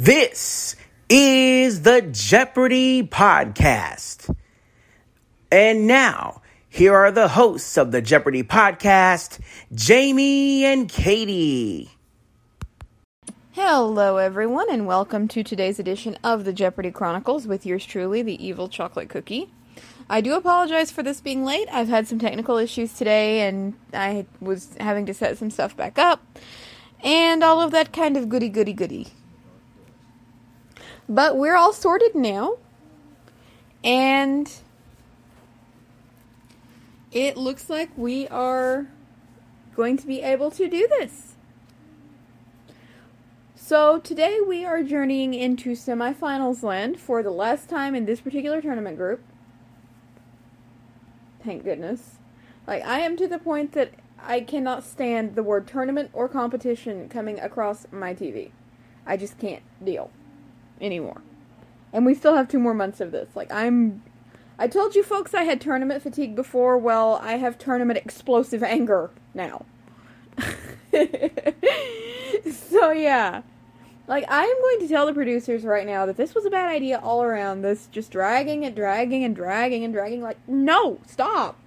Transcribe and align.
This 0.00 0.76
is 1.08 1.82
the 1.82 2.02
Jeopardy 2.02 3.02
Podcast. 3.02 4.32
And 5.50 5.88
now, 5.88 6.40
here 6.68 6.94
are 6.94 7.10
the 7.10 7.26
hosts 7.26 7.76
of 7.76 7.90
the 7.90 8.00
Jeopardy 8.00 8.44
Podcast, 8.44 9.40
Jamie 9.74 10.64
and 10.64 10.88
Katie. 10.88 11.90
Hello, 13.50 14.18
everyone, 14.18 14.70
and 14.70 14.86
welcome 14.86 15.26
to 15.26 15.42
today's 15.42 15.80
edition 15.80 16.16
of 16.22 16.44
the 16.44 16.52
Jeopardy 16.52 16.92
Chronicles 16.92 17.48
with 17.48 17.66
yours 17.66 17.84
truly, 17.84 18.22
the 18.22 18.46
evil 18.46 18.68
chocolate 18.68 19.08
cookie. 19.08 19.50
I 20.08 20.20
do 20.20 20.34
apologize 20.34 20.92
for 20.92 21.02
this 21.02 21.20
being 21.20 21.44
late. 21.44 21.66
I've 21.72 21.88
had 21.88 22.06
some 22.06 22.20
technical 22.20 22.56
issues 22.56 22.92
today, 22.92 23.48
and 23.48 23.74
I 23.92 24.26
was 24.40 24.76
having 24.78 25.06
to 25.06 25.12
set 25.12 25.38
some 25.38 25.50
stuff 25.50 25.76
back 25.76 25.98
up, 25.98 26.38
and 27.02 27.42
all 27.42 27.60
of 27.60 27.72
that 27.72 27.92
kind 27.92 28.16
of 28.16 28.28
goody 28.28 28.48
goody 28.48 28.72
goody. 28.72 29.08
But 31.08 31.38
we're 31.38 31.56
all 31.56 31.72
sorted 31.72 32.14
now, 32.14 32.58
and 33.82 34.52
it 37.10 37.38
looks 37.38 37.70
like 37.70 37.88
we 37.96 38.28
are 38.28 38.88
going 39.74 39.96
to 39.96 40.06
be 40.06 40.20
able 40.20 40.50
to 40.50 40.68
do 40.68 40.86
this. 40.86 41.36
So 43.54 43.98
today 43.98 44.38
we 44.46 44.66
are 44.66 44.82
journeying 44.82 45.32
into 45.32 45.70
semifinals 45.70 46.62
land 46.62 47.00
for 47.00 47.22
the 47.22 47.30
last 47.30 47.70
time 47.70 47.94
in 47.94 48.04
this 48.04 48.20
particular 48.20 48.60
tournament 48.60 48.98
group. 48.98 49.22
Thank 51.42 51.64
goodness. 51.64 52.16
Like 52.66 52.84
I 52.84 53.00
am 53.00 53.16
to 53.16 53.26
the 53.26 53.38
point 53.38 53.72
that 53.72 53.92
I 54.20 54.40
cannot 54.40 54.84
stand 54.84 55.36
the 55.36 55.42
word 55.42 55.66
tournament 55.66 56.10
or 56.12 56.28
competition 56.28 57.08
coming 57.08 57.38
across 57.40 57.86
my 57.90 58.14
TV. 58.14 58.50
I 59.06 59.16
just 59.16 59.38
can't 59.38 59.62
deal 59.82 60.10
anymore. 60.80 61.22
And 61.92 62.04
we 62.04 62.14
still 62.14 62.36
have 62.36 62.48
two 62.48 62.58
more 62.58 62.74
months 62.74 63.00
of 63.00 63.12
this. 63.12 63.34
Like 63.34 63.52
I'm 63.52 64.02
I 64.58 64.66
told 64.66 64.94
you 64.94 65.02
folks 65.02 65.34
I 65.34 65.44
had 65.44 65.60
tournament 65.60 66.02
fatigue 66.02 66.34
before. 66.34 66.76
Well, 66.76 67.20
I 67.22 67.32
have 67.34 67.58
tournament 67.58 67.98
explosive 67.98 68.62
anger 68.62 69.10
now. 69.34 69.64
so 72.50 72.90
yeah. 72.90 73.42
Like, 74.08 74.24
I 74.30 74.42
am 74.44 74.62
going 74.62 74.80
to 74.80 74.88
tell 74.88 75.04
the 75.04 75.12
producers 75.12 75.64
right 75.64 75.86
now 75.86 76.06
that 76.06 76.16
this 76.16 76.34
was 76.34 76.46
a 76.46 76.50
bad 76.50 76.66
idea 76.66 76.98
all 76.98 77.22
around. 77.22 77.60
This 77.60 77.88
just 77.88 78.10
dragging 78.10 78.64
and 78.64 78.74
dragging 78.74 79.22
and 79.22 79.36
dragging 79.36 79.84
and 79.84 79.92
dragging. 79.92 80.22
Like, 80.22 80.38
no, 80.48 80.98
stop. 81.06 81.58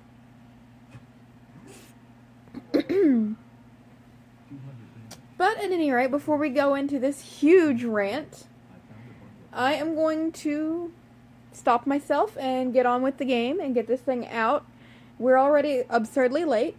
but 2.71 2.87
at 5.37 5.71
any 5.71 5.91
rate, 5.91 6.09
before 6.09 6.37
we 6.37 6.49
go 6.49 6.73
into 6.73 6.97
this 6.97 7.21
huge 7.21 7.83
rant, 7.83 8.47
I 9.53 9.73
am 9.73 9.95
going 9.95 10.31
to 10.31 10.91
stop 11.51 11.85
myself 11.85 12.37
and 12.37 12.73
get 12.73 12.85
on 12.85 13.01
with 13.01 13.17
the 13.17 13.25
game 13.25 13.59
and 13.59 13.73
get 13.73 13.87
this 13.87 14.01
thing 14.01 14.27
out. 14.27 14.65
We're 15.19 15.37
already 15.37 15.83
absurdly 15.89 16.45
late. 16.45 16.77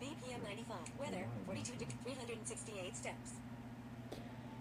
BPM 0.00 0.42
95. 0.44 0.76
Weather 1.00 1.26
42 1.46 1.72
368 2.04 2.96
steps. 2.96 3.32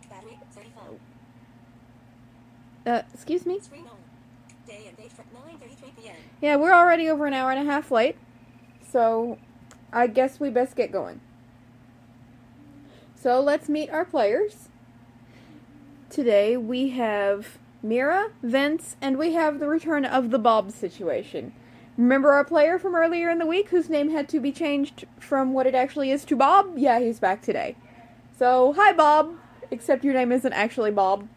Battery 0.09 0.39
35. 0.51 0.99
Uh, 2.87 3.01
excuse 3.13 3.45
me? 3.45 3.59
Day 4.67 4.85
and 4.87 4.97
date 4.97 5.11
for 5.11 5.23
9:33 5.23 6.01
p.m. 6.01 6.15
Yeah, 6.41 6.55
we're 6.55 6.73
already 6.73 7.09
over 7.09 7.25
an 7.25 7.33
hour 7.33 7.51
and 7.51 7.67
a 7.67 7.71
half 7.71 7.91
late. 7.91 8.15
So, 8.89 9.37
I 9.91 10.07
guess 10.07 10.39
we 10.39 10.49
best 10.49 10.75
get 10.75 10.91
going. 10.91 11.19
So, 13.15 13.39
let's 13.39 13.69
meet 13.69 13.89
our 13.89 14.05
players. 14.05 14.69
Today 16.11 16.57
we 16.57 16.89
have 16.89 17.57
Mira, 17.81 18.31
Vince, 18.43 18.97
and 18.99 19.17
we 19.17 19.31
have 19.31 19.59
the 19.61 19.69
return 19.69 20.03
of 20.03 20.29
the 20.29 20.37
Bob 20.37 20.69
situation. 20.73 21.53
Remember 21.95 22.33
our 22.33 22.43
player 22.43 22.77
from 22.77 22.95
earlier 22.95 23.29
in 23.29 23.37
the 23.37 23.45
week 23.45 23.69
whose 23.69 23.87
name 23.87 24.09
had 24.09 24.27
to 24.27 24.41
be 24.41 24.51
changed 24.51 25.05
from 25.21 25.53
what 25.53 25.67
it 25.67 25.73
actually 25.73 26.11
is 26.11 26.25
to 26.25 26.35
Bob? 26.35 26.73
Yeah, 26.75 26.99
he's 26.99 27.21
back 27.21 27.41
today. 27.41 27.77
So, 28.37 28.73
hi 28.73 28.91
Bob, 28.91 29.35
except 29.71 30.03
your 30.03 30.13
name 30.13 30.33
isn't 30.33 30.51
actually 30.51 30.91
Bob. 30.91 31.29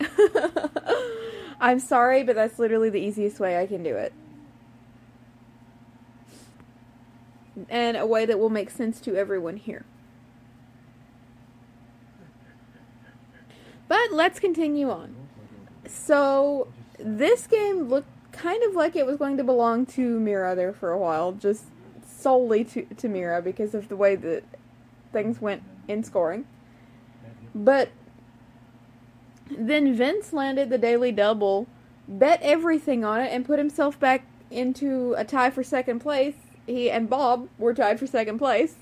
I'm 1.60 1.78
sorry, 1.78 2.22
but 2.22 2.34
that's 2.34 2.58
literally 2.58 2.88
the 2.88 2.98
easiest 2.98 3.40
way 3.40 3.58
I 3.58 3.66
can 3.66 3.82
do 3.82 3.94
it. 3.94 4.14
And 7.68 7.98
a 7.98 8.06
way 8.06 8.24
that 8.24 8.38
will 8.38 8.48
make 8.48 8.70
sense 8.70 9.02
to 9.02 9.16
everyone 9.16 9.58
here. 9.58 9.84
But 13.92 14.10
let's 14.10 14.40
continue 14.40 14.88
on. 14.88 15.14
So, 15.86 16.68
this 16.98 17.46
game 17.46 17.90
looked 17.90 18.08
kind 18.32 18.62
of 18.62 18.74
like 18.74 18.96
it 18.96 19.04
was 19.04 19.18
going 19.18 19.36
to 19.36 19.44
belong 19.44 19.84
to 19.84 20.18
Mira 20.18 20.56
there 20.56 20.72
for 20.72 20.92
a 20.92 20.98
while, 20.98 21.32
just 21.32 21.64
solely 22.02 22.64
to, 22.64 22.86
to 22.86 23.06
Mira 23.06 23.42
because 23.42 23.74
of 23.74 23.90
the 23.90 23.96
way 23.96 24.16
that 24.16 24.44
things 25.12 25.42
went 25.42 25.62
in 25.88 26.02
scoring. 26.04 26.46
But 27.54 27.90
then 29.50 29.94
Vince 29.94 30.32
landed 30.32 30.70
the 30.70 30.78
daily 30.78 31.12
double, 31.12 31.66
bet 32.08 32.40
everything 32.40 33.04
on 33.04 33.20
it, 33.20 33.30
and 33.30 33.44
put 33.44 33.58
himself 33.58 34.00
back 34.00 34.24
into 34.50 35.14
a 35.18 35.24
tie 35.26 35.50
for 35.50 35.62
second 35.62 35.98
place. 35.98 36.36
He 36.64 36.90
and 36.90 37.10
Bob 37.10 37.50
were 37.58 37.74
tied 37.74 37.98
for 37.98 38.06
second 38.06 38.38
place. 38.38 38.76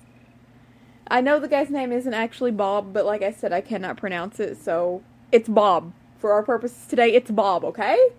I 1.10 1.20
know 1.20 1.40
the 1.40 1.48
guy's 1.48 1.70
name 1.70 1.90
isn't 1.90 2.14
actually 2.14 2.52
Bob, 2.52 2.92
but 2.92 3.04
like 3.04 3.22
I 3.22 3.32
said, 3.32 3.52
I 3.52 3.60
cannot 3.60 3.96
pronounce 3.96 4.38
it, 4.38 4.56
so 4.56 5.02
it's 5.32 5.48
Bob. 5.48 5.92
For 6.18 6.32
our 6.32 6.42
purposes 6.42 6.86
today, 6.86 7.12
it's 7.12 7.30
Bob, 7.30 7.64
okay? 7.64 8.10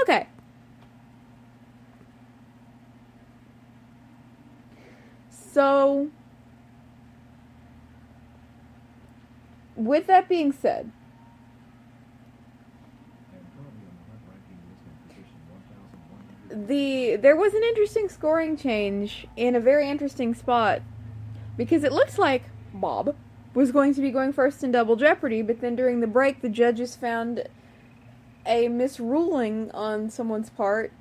Okay. 0.00 0.26
So, 5.28 6.08
with 9.74 10.06
that 10.06 10.28
being 10.28 10.52
said, 10.52 10.90
the 16.48 17.16
there 17.16 17.36
was 17.36 17.52
an 17.52 17.62
interesting 17.62 18.08
scoring 18.08 18.56
change 18.56 19.26
in 19.36 19.54
a 19.54 19.60
very 19.60 19.90
interesting 19.90 20.32
spot 20.32 20.80
because 21.56 21.84
it 21.84 21.92
looks 21.92 22.18
like 22.18 22.44
Bob 22.72 23.14
was 23.54 23.72
going 23.72 23.94
to 23.94 24.00
be 24.00 24.10
going 24.10 24.32
first 24.32 24.62
in 24.62 24.72
Double 24.72 24.96
Jeopardy, 24.96 25.42
but 25.42 25.60
then 25.60 25.76
during 25.76 26.00
the 26.00 26.06
break, 26.06 26.42
the 26.42 26.48
judges 26.48 26.94
found 26.94 27.44
a 28.44 28.68
misruling 28.68 29.70
on 29.74 30.10
someone's 30.10 30.50
part 30.50 30.92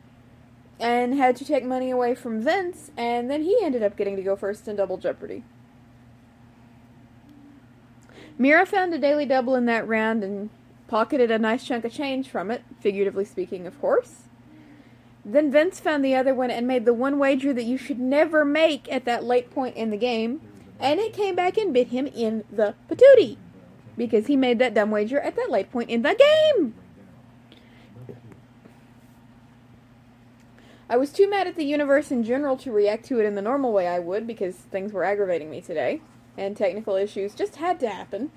and 0.80 1.16
had 1.16 1.36
to 1.38 1.46
take 1.46 1.64
money 1.64 1.90
away 1.90 2.16
from 2.16 2.42
Vince, 2.42 2.92
and 2.98 3.30
then 3.30 3.44
he 3.44 3.58
ended 3.62 3.84
up 3.84 3.96
getting 3.96 4.16
to 4.16 4.22
go 4.22 4.36
first 4.36 4.68
in 4.68 4.76
Double 4.76 4.98
Jeopardy. 4.98 5.44
Mira 8.38 8.66
found 8.66 8.94
a 8.94 8.98
daily 8.98 9.26
double 9.26 9.56
in 9.56 9.66
that 9.66 9.88
round 9.88 10.24
and 10.24 10.50
pocketed 10.88 11.32
a 11.32 11.40
nice 11.40 11.64
chunk 11.64 11.86
of 11.86 11.94
change 11.94 12.28
from 12.28 12.52
it, 12.52 12.64
figuratively 12.80 13.24
speaking, 13.24 13.66
of 13.66 13.80
course. 13.80 14.25
Then 15.28 15.52
Vince 15.52 15.80
found 15.80 16.06
the 16.06 16.14
other 16.14 16.36
one 16.36 16.52
and 16.52 16.68
made 16.68 16.86
the 16.86 16.94
one 16.94 17.18
wager 17.18 17.52
that 17.52 17.64
you 17.64 17.80
should 17.80 18.00
never 18.00 18.46
make 18.46 18.92
at 18.92 19.06
that 19.06 19.24
late 19.24 19.50
point 19.50 19.76
in 19.76 19.90
the 19.90 19.98
game, 19.98 20.40
and 20.80 21.00
it 21.00 21.14
came 21.14 21.36
back 21.36 21.58
and 21.58 21.74
bit 21.74 21.88
him 21.88 22.06
in 22.06 22.44
the 22.52 22.76
patootie 22.88 23.38
because 23.98 24.28
he 24.28 24.36
made 24.36 24.60
that 24.60 24.76
dumb 24.76 24.92
wager 24.92 25.20
at 25.20 25.36
that 25.36 25.50
late 25.50 25.72
point 25.72 25.90
in 25.90 26.04
the 26.04 26.14
game. 26.14 26.76
I 30.88 30.98
was 30.98 31.12
too 31.12 31.28
mad 31.28 31.48
at 31.48 31.56
the 31.56 31.66
universe 31.66 32.12
in 32.12 32.24
general 32.24 32.56
to 32.58 32.72
react 32.72 33.06
to 33.06 33.20
it 33.20 33.26
in 33.26 33.34
the 33.34 33.42
normal 33.42 33.74
way 33.74 33.88
I 33.88 33.98
would 33.98 34.28
because 34.28 34.54
things 34.56 34.94
were 34.94 35.04
aggravating 35.04 35.50
me 35.50 35.60
today, 35.60 36.02
and 36.38 36.56
technical 36.56 36.96
issues 36.96 37.34
just 37.34 37.56
had 37.56 37.80
to 37.80 37.90
happen. 37.90 38.30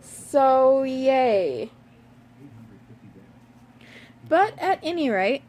So, 0.00 0.84
yay. 0.84 1.70
But 4.32 4.58
at 4.58 4.78
any 4.82 5.10
rate, 5.10 5.42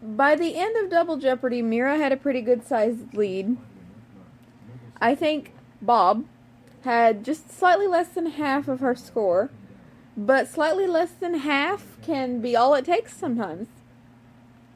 by 0.00 0.36
the 0.36 0.54
end 0.54 0.76
of 0.76 0.88
Double 0.88 1.16
Jeopardy, 1.16 1.62
Mira 1.62 1.96
had 1.96 2.12
a 2.12 2.16
pretty 2.16 2.40
good 2.40 2.64
sized 2.64 3.12
lead. 3.12 3.56
I 5.00 5.16
think 5.16 5.52
Bob 5.82 6.26
had 6.82 7.24
just 7.24 7.50
slightly 7.50 7.88
less 7.88 8.10
than 8.10 8.26
half 8.26 8.68
of 8.68 8.78
her 8.78 8.94
score, 8.94 9.50
but 10.16 10.46
slightly 10.46 10.86
less 10.86 11.10
than 11.10 11.34
half 11.40 11.96
can 12.02 12.40
be 12.40 12.54
all 12.54 12.72
it 12.74 12.84
takes 12.84 13.16
sometimes. 13.16 13.66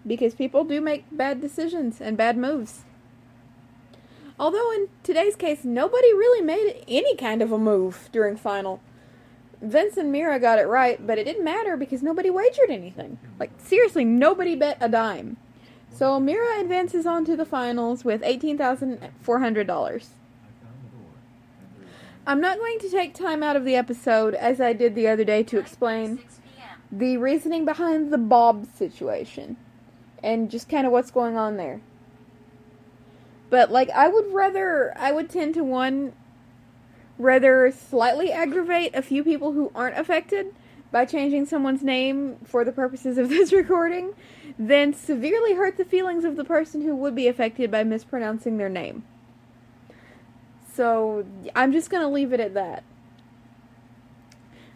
Because 0.04 0.34
people 0.34 0.64
do 0.64 0.80
make 0.80 1.04
bad 1.12 1.40
decisions 1.40 2.00
and 2.00 2.16
bad 2.16 2.36
moves. 2.36 2.82
Although 4.38 4.70
in 4.72 4.88
today's 5.02 5.34
case, 5.36 5.64
nobody 5.64 6.12
really 6.12 6.42
made 6.42 6.84
any 6.86 7.16
kind 7.16 7.42
of 7.42 7.50
a 7.50 7.58
move 7.58 8.08
during 8.12 8.36
final. 8.36 8.80
Vince 9.60 9.96
and 9.96 10.12
Mira 10.12 10.38
got 10.38 10.60
it 10.60 10.66
right, 10.66 11.04
but 11.04 11.18
it 11.18 11.24
didn't 11.24 11.44
matter 11.44 11.76
because 11.76 12.02
nobody 12.02 12.30
wagered 12.30 12.70
anything. 12.70 13.18
Like, 13.40 13.50
seriously, 13.58 14.04
nobody 14.04 14.54
bet 14.54 14.78
a 14.80 14.88
dime. 14.88 15.36
So 15.92 16.20
Mira 16.20 16.60
advances 16.60 17.06
on 17.06 17.24
to 17.24 17.36
the 17.36 17.44
finals 17.44 18.04
with 18.04 18.22
$18,400. 18.22 20.06
I'm 22.26 22.40
not 22.40 22.58
going 22.58 22.78
to 22.80 22.90
take 22.90 23.14
time 23.14 23.42
out 23.42 23.56
of 23.56 23.64
the 23.64 23.74
episode, 23.74 24.34
as 24.34 24.60
I 24.60 24.74
did 24.74 24.94
the 24.94 25.08
other 25.08 25.24
day, 25.24 25.42
to 25.44 25.58
explain 25.58 26.20
the 26.92 27.16
reasoning 27.16 27.64
behind 27.64 28.12
the 28.12 28.18
Bob 28.18 28.66
situation 28.76 29.56
and 30.22 30.50
just 30.50 30.68
kind 30.68 30.86
of 30.86 30.92
what's 30.92 31.10
going 31.10 31.36
on 31.36 31.56
there. 31.56 31.80
But 33.50 33.70
like 33.70 33.90
I 33.90 34.08
would 34.08 34.32
rather 34.32 34.92
I 34.98 35.12
would 35.12 35.30
tend 35.30 35.54
to 35.54 35.64
one 35.64 36.12
rather 37.18 37.72
slightly 37.72 38.30
aggravate 38.30 38.94
a 38.94 39.02
few 39.02 39.24
people 39.24 39.52
who 39.52 39.72
aren't 39.74 39.98
affected 39.98 40.54
by 40.90 41.04
changing 41.04 41.46
someone's 41.46 41.82
name 41.82 42.36
for 42.44 42.64
the 42.64 42.72
purposes 42.72 43.18
of 43.18 43.28
this 43.30 43.52
recording 43.52 44.14
than 44.58 44.92
severely 44.92 45.54
hurt 45.54 45.76
the 45.76 45.84
feelings 45.84 46.24
of 46.24 46.36
the 46.36 46.44
person 46.44 46.82
who 46.82 46.94
would 46.94 47.14
be 47.14 47.28
affected 47.28 47.70
by 47.70 47.84
mispronouncing 47.84 48.56
their 48.56 48.68
name. 48.68 49.04
So 50.72 51.26
I'm 51.56 51.72
just 51.72 51.90
going 51.90 52.02
to 52.02 52.08
leave 52.08 52.32
it 52.32 52.40
at 52.40 52.54
that. 52.54 52.84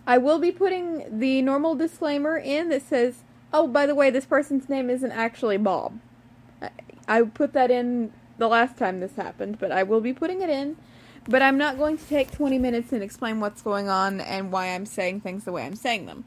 I 0.06 0.18
will 0.18 0.40
be 0.40 0.50
putting 0.50 1.20
the 1.20 1.42
normal 1.42 1.76
disclaimer 1.76 2.36
in 2.36 2.70
that 2.70 2.82
says, 2.82 3.22
"Oh, 3.52 3.68
by 3.68 3.86
the 3.86 3.94
way, 3.94 4.10
this 4.10 4.26
person's 4.26 4.68
name 4.68 4.90
isn't 4.90 5.12
actually 5.12 5.58
Bob." 5.58 6.00
I, 6.60 6.70
I 7.06 7.22
put 7.22 7.52
that 7.52 7.70
in 7.70 8.12
the 8.42 8.48
last 8.48 8.76
time 8.76 8.98
this 8.98 9.14
happened, 9.14 9.60
but 9.60 9.70
I 9.70 9.84
will 9.84 10.00
be 10.00 10.12
putting 10.12 10.42
it 10.42 10.50
in. 10.50 10.76
But 11.28 11.42
I'm 11.42 11.56
not 11.56 11.78
going 11.78 11.96
to 11.96 12.04
take 12.04 12.32
20 12.32 12.58
minutes 12.58 12.92
and 12.92 13.00
explain 13.00 13.38
what's 13.38 13.62
going 13.62 13.88
on 13.88 14.20
and 14.20 14.50
why 14.50 14.74
I'm 14.74 14.84
saying 14.84 15.20
things 15.20 15.44
the 15.44 15.52
way 15.52 15.64
I'm 15.64 15.76
saying 15.76 16.06
them. 16.06 16.24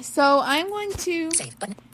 So 0.00 0.40
I'm 0.42 0.70
going 0.70 0.92
to 0.92 1.30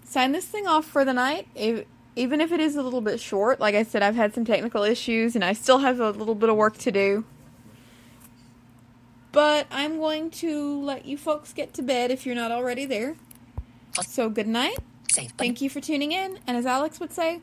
sign 0.05 0.31
this 0.31 0.45
thing 0.45 0.69
off 0.69 0.85
for 0.85 1.05
the 1.05 1.13
night. 1.13 1.49
If, 1.57 1.87
even 2.15 2.41
if 2.41 2.53
it 2.53 2.61
is 2.61 2.77
a 2.77 2.83
little 2.83 3.01
bit 3.01 3.19
short, 3.19 3.59
like 3.59 3.75
I 3.75 3.83
said, 3.83 4.05
I've 4.05 4.15
had 4.15 4.33
some 4.33 4.45
technical 4.45 4.85
issues 4.85 5.35
and 5.35 5.45
I 5.45 5.55
still 5.55 5.79
have 5.79 5.99
a 5.99 6.11
little 6.11 6.37
bit 6.37 6.49
of 6.49 6.55
work 6.55 6.79
to 6.79 6.93
do. 6.93 7.25
But 9.33 9.67
I'm 9.73 9.99
going 9.99 10.31
to 10.31 10.81
let 10.81 11.05
you 11.07 11.19
folks 11.19 11.53
get 11.53 11.75
to 11.75 11.83
bed 11.83 12.13
if 12.13 12.25
you're 12.25 12.37
not 12.37 12.53
already 12.53 12.87
there. 12.87 13.17
So 14.07 14.29
good 14.29 14.47
night. 14.47 14.79
Save 15.15 15.37
button. 15.37 15.47
Thank 15.47 15.61
you 15.61 15.71
for 15.71 15.81
tuning 15.81 16.11
in. 16.11 16.39
And 16.47 16.57
as 16.57 16.67
Alex 16.67 16.99
would 16.99 17.13
say, 17.13 17.41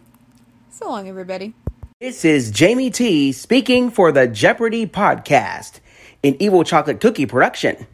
so 0.70 0.90
long, 0.90 1.08
everybody. 1.08 1.54
This 2.02 2.26
is 2.26 2.52
Jamie 2.52 2.90
T 2.90 3.32
speaking 3.32 3.90
for 3.90 4.12
the 4.12 4.28
Jeopardy 4.28 4.86
podcast, 4.86 5.80
an 6.22 6.36
Evil 6.40 6.66
Chocolate 6.66 7.00
Cookie 7.00 7.26
production. 7.26 7.88